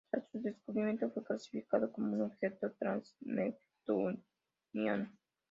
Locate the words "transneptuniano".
2.71-5.11